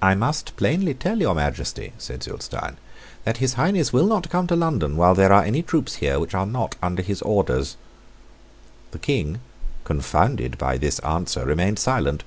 [0.00, 2.76] "I must plainly tell your Majesty," said Zulestein,
[3.24, 6.34] "that His Highness will not come to London while there are any troops here which
[6.34, 7.76] are not under his orders."
[8.92, 9.40] The King,
[9.82, 12.22] confounded by this answer, remained silent.